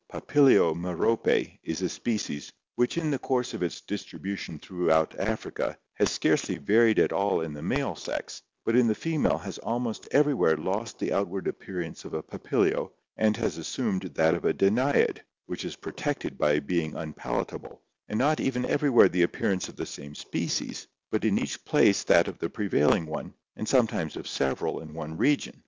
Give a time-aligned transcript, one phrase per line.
[0.11, 6.09] Papilio merope is a species "which in the course of its distribution through Africa, has
[6.09, 10.57] scarcely varied at all in the male sex, but in the female has almost everywhere
[10.57, 15.63] lost the outward appearance of a Papilio, and has assumed that of a Danaid, which
[15.63, 20.87] is protected by being unpalatable, and not even everywhere the appearance of the same species,
[21.11, 24.95] but in each place that of the pre vailing one, and sometimes of several in
[24.95, 25.53] one region.